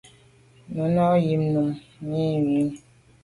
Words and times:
Nu 0.73 0.83
nà 0.95 1.05
i 1.31 1.33
mi 1.39 1.47
nu 1.53 1.63
a 1.69 1.75
num 2.07 2.15
i 2.37 2.43
mi. 2.47 2.61